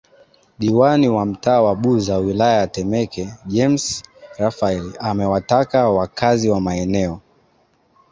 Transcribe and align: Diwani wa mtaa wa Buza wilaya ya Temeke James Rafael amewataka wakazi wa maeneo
Diwani 0.59 1.09
wa 1.09 1.25
mtaa 1.25 1.61
wa 1.61 1.75
Buza 1.75 2.17
wilaya 2.17 2.59
ya 2.59 2.67
Temeke 2.67 3.29
James 3.45 4.03
Rafael 4.37 4.93
amewataka 4.99 5.89
wakazi 5.89 6.49
wa 6.49 6.61
maeneo 6.61 7.21